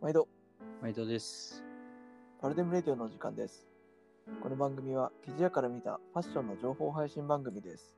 [0.00, 0.28] 毎度、
[0.80, 1.64] 毎度です。
[2.40, 3.66] パルデムレディオの時間です。
[4.40, 7.96] この番組は、記事屋から見たファッションの情報配信番組です。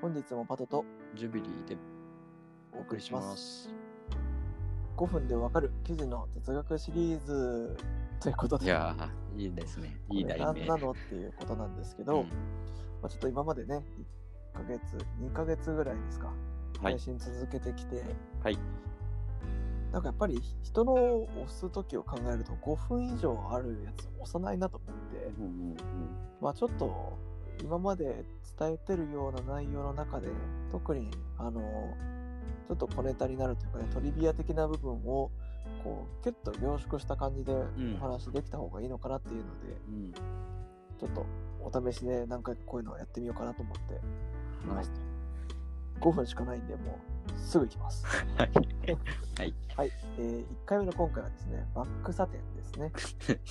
[0.00, 1.76] 本日もパトとジュビリーで
[2.74, 3.20] お送りしま。
[3.36, 3.70] すす。
[4.96, 7.76] 5分でわかる記事の雑学シリーズ
[8.20, 10.00] ということで、いやー、いいですね。
[10.10, 10.46] いい題名。
[10.46, 12.30] 何なのっていうことなんですけど、うんま
[13.02, 13.84] あ、ちょっと今までね、
[14.54, 14.80] 1ヶ月、
[15.20, 16.36] 2ヶ月ぐらいですか、はい
[16.94, 16.98] 配。
[16.98, 18.02] 信続けてきて、
[18.42, 18.58] はい。
[19.92, 25.76] なんかやっぱり人の押す時を考えると5分以上あるやつ押さないなと思って、うんうん
[26.40, 27.18] まあちょっと
[27.62, 28.24] 今まで
[28.58, 30.28] 伝えてるような内容の中で
[30.70, 31.60] 特にあの
[32.68, 35.30] ちょっと小ネタになるというかねトリビア的な部分を
[35.82, 37.96] こうキュッと凝縮した感じでん。
[37.96, 39.94] お話できた方がいいのかなっていうので、うん。
[39.94, 40.12] うん。
[40.12, 41.26] ちょっと
[41.60, 43.94] お試しで何回かこういうのをやってみようかなと思って。
[43.94, 44.66] い。
[44.66, 45.00] ました、
[46.00, 46.98] 5分しかないんでも
[47.28, 48.04] うすぐ行きます
[48.36, 48.50] はい。
[49.38, 49.54] はい。
[49.76, 52.92] はい、えー、1回目の今回はですねバックサテンですね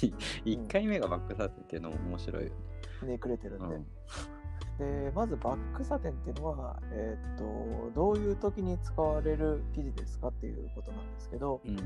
[0.43, 2.55] 一回目がバックサテンっていうのも面白いよね。
[2.99, 5.05] ひねくれてるんで、うん。
[5.05, 11.77] でまずバックサテンっていうのは、えーっとどういう時に使われる生地ですかっていうことなんですけど、うん。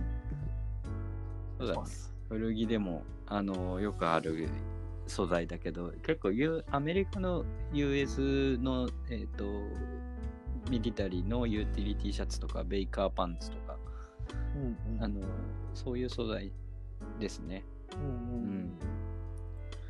[1.59, 4.47] そうだね古着でも、あの、よくある
[5.05, 6.29] 素材だけど、結構、
[6.71, 7.43] アメリカの
[7.73, 9.43] US の、えっ、と、
[10.71, 13.77] ミリタリーのユーティリティシャツとか、ベイカーパンツとか、
[14.55, 15.19] うんうんあの、
[15.73, 16.53] そういう素材
[17.19, 17.65] ですね。
[17.93, 18.17] うんうんうんう
[18.63, 18.79] ん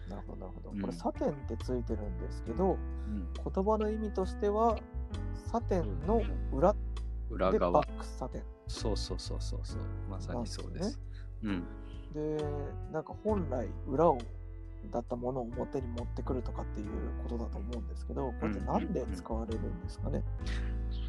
[0.10, 2.72] なるほどなるほど、うんこれサテンってついてるんですけど
[3.08, 3.30] うん。
[3.34, 4.78] 言葉の意味としては
[5.50, 6.22] サテンの
[6.52, 6.76] 裏
[7.30, 7.88] 裏側ッ。
[7.98, 9.80] クサテンそうそうそうそうそう。
[10.10, 11.00] まさにそうです。
[11.44, 11.64] うん。
[12.14, 12.44] で
[12.92, 14.18] なんか本来裏を
[14.90, 16.88] だったものを表に持ってくるとかっていう
[17.24, 20.24] ことだと思うんですけどこれって何で使われるんですかね、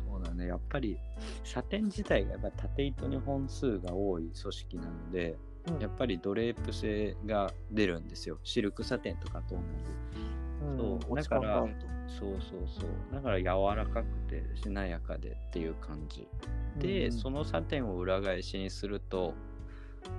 [0.09, 0.47] そうだね。
[0.47, 0.99] やっぱり、
[1.45, 8.39] サテン自体がやっぱ縦糸に本数が多い組織なので、うんやっぱりドレープ性が出るんですよ。
[8.43, 9.61] シルクサテンとかと同
[10.67, 12.17] うんそう落ち感があるとじ。
[12.19, 13.15] そうそうそう。
[13.15, 13.45] だから柔
[13.77, 16.29] らかくてしなやかでっていう感じ。
[16.79, 19.35] で、うんそのサテンを裏返しにすると、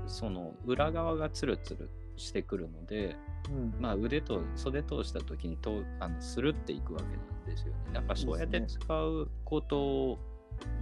[0.08, 3.16] その裏側がツルツルしてくるので、
[3.50, 7.94] うんまあ、腕と袖通した時にとあのスルっていくわけなんですよね。
[7.94, 10.19] なんかそうやって使うこと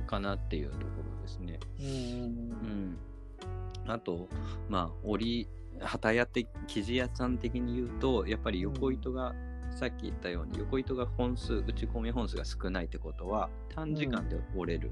[0.08, 0.84] かなっていうとこ
[1.16, 1.60] ろですね。
[1.80, 1.96] うんうん
[3.86, 3.92] うん。
[3.92, 4.28] あと、
[4.70, 5.48] まあ、折り、
[5.80, 9.34] 旗屋って生地屋さん的に言うと、やっぱり横糸が、
[9.72, 14.92] さっき言ったように横糸が本数、打ち込み本数が少ないってことは短時間で折れる。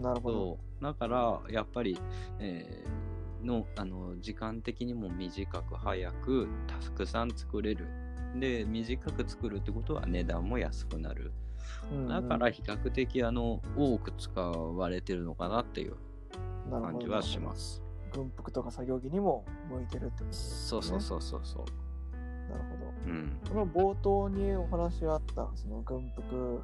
[0.00, 0.58] なるほど。
[0.80, 1.98] だからやっぱり、
[2.38, 3.07] えー
[3.42, 7.86] のあの時間的にも短く早くたくさん作れる。
[8.38, 11.32] で短く作るってことは値段も安くなる。
[12.08, 15.96] だから比較的あの多く使われてるのかなっていう
[16.70, 17.82] 感じはします。
[18.12, 20.68] 軍服とか作業着にも向いてるってことですね。
[20.68, 21.64] そうそうそうそうそう。
[22.50, 23.12] なるほど。
[23.12, 23.40] うん。
[23.48, 26.62] この冒頭にお話があった、その軍服、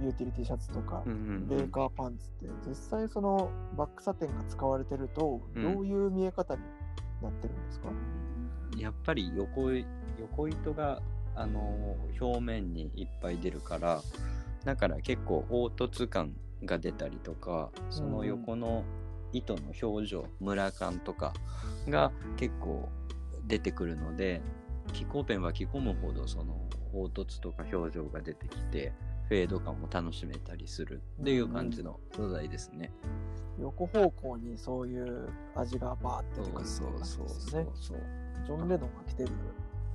[0.00, 5.74] ユーティリティシャツとかうん、うんベーカーパンツって、実際そのバックサテンが使われてると、うん。
[5.74, 6.62] どういう見え方に
[7.22, 7.88] なってるんですか、
[8.76, 9.86] やっぱり横い
[10.20, 11.00] 横糸が
[11.34, 14.00] あの表面にいっぱい出るから
[14.64, 18.84] だから結構凹凸感が出たりとかその横の
[19.32, 21.34] 糸の表情、ムラ感とか
[21.88, 22.88] が結構
[23.46, 24.40] 出てくるので
[24.92, 26.56] 気候ペンは着込むほどその
[26.92, 28.92] 凹凸とか表情が出てきて
[29.28, 32.92] フェード感も楽しめたりするっていう感じの素材ですね。
[33.58, 37.66] 横方向にそういう味がバーって出てくるって感じそうですよね。
[38.46, 39.30] ジョン・レノンが着てる、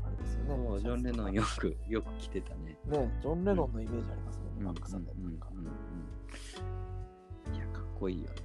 [0.05, 0.67] あれですよね。
[0.67, 2.77] そうジョン・レノンよよくよく着てたね。
[2.87, 5.47] ね、ジョン・レノンのイメージありますね、うんバックサテンなんか。
[5.51, 5.71] うんうんうん
[7.53, 8.35] いや、かっこいいよね。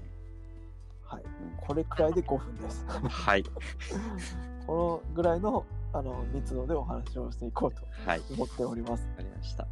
[1.03, 1.23] はい。
[1.61, 2.85] これくらいで5分です。
[2.87, 3.45] はい。
[4.67, 8.23] このぐらいのあの密度でお話をしていこうとはい。
[8.33, 9.07] 思っております。
[9.07, 9.67] わかりました。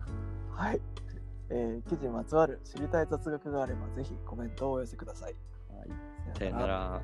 [0.54, 0.80] はい。
[1.50, 5.34] えー記事にまつわる知りたい雑学があれば、ぜひコメントをお寄せください。
[5.76, 5.88] はい。
[6.38, 7.02] さよなら。